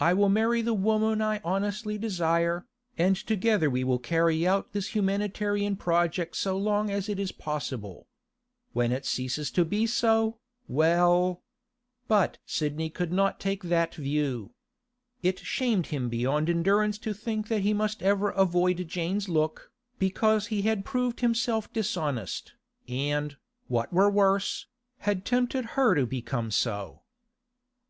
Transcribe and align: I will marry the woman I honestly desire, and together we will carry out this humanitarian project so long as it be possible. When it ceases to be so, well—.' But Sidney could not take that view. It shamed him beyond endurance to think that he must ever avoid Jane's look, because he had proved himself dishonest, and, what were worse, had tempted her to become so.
I 0.00 0.14
will 0.14 0.30
marry 0.30 0.62
the 0.62 0.72
woman 0.72 1.20
I 1.20 1.42
honestly 1.44 1.98
desire, 1.98 2.64
and 2.96 3.14
together 3.14 3.68
we 3.68 3.84
will 3.84 3.98
carry 3.98 4.46
out 4.46 4.72
this 4.72 4.94
humanitarian 4.96 5.76
project 5.76 6.36
so 6.38 6.56
long 6.56 6.88
as 6.88 7.06
it 7.10 7.16
be 7.16 7.28
possible. 7.38 8.06
When 8.72 8.92
it 8.92 9.04
ceases 9.04 9.50
to 9.50 9.66
be 9.66 9.86
so, 9.86 10.38
well—.' 10.68 11.42
But 12.08 12.38
Sidney 12.46 12.88
could 12.88 13.12
not 13.12 13.38
take 13.40 13.64
that 13.64 13.94
view. 13.94 14.52
It 15.22 15.38
shamed 15.40 15.88
him 15.88 16.08
beyond 16.08 16.48
endurance 16.48 16.96
to 17.00 17.12
think 17.12 17.48
that 17.48 17.60
he 17.60 17.74
must 17.74 18.02
ever 18.02 18.30
avoid 18.30 18.88
Jane's 18.88 19.28
look, 19.28 19.70
because 19.98 20.46
he 20.46 20.62
had 20.62 20.82
proved 20.86 21.20
himself 21.20 21.70
dishonest, 21.74 22.54
and, 22.88 23.36
what 23.66 23.92
were 23.92 24.08
worse, 24.08 24.64
had 25.00 25.26
tempted 25.26 25.66
her 25.76 25.94
to 25.94 26.06
become 26.06 26.50
so. 26.50 27.02